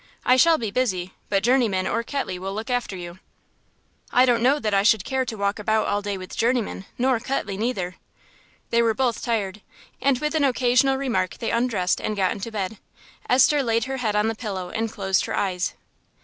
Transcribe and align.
I 0.25 0.35
shall 0.35 0.57
be 0.57 0.71
busy, 0.71 1.13
but 1.29 1.43
Journeyman 1.43 1.85
or 1.85 2.01
Ketley 2.01 2.39
will 2.39 2.55
look 2.55 2.71
after 2.71 2.95
you." 2.97 3.19
"I 4.11 4.25
don't 4.25 4.41
know 4.41 4.57
that 4.57 4.73
I 4.73 4.81
should 4.81 5.05
care 5.05 5.25
to 5.25 5.37
walk 5.37 5.59
about 5.59 5.85
all 5.87 6.01
day 6.01 6.17
with 6.17 6.35
Journeyman, 6.35 6.85
nor 6.97 7.19
Ketley 7.19 7.55
neither." 7.55 7.97
They 8.71 8.81
were 8.81 8.95
both 8.95 9.21
tired, 9.21 9.61
and 10.01 10.17
with 10.17 10.33
an 10.33 10.43
occasional 10.43 10.95
remark 10.97 11.37
they 11.37 11.51
undressed 11.51 12.01
and 12.01 12.17
got 12.17 12.31
into 12.31 12.51
bed. 12.51 12.79
Esther 13.29 13.61
laid 13.61 13.83
her 13.83 13.97
head 13.97 14.15
on 14.15 14.27
the 14.27 14.33
pillow 14.33 14.71
and 14.71 14.91
closed 14.91 15.25
her 15.25 15.35
eyes.... 15.37 15.75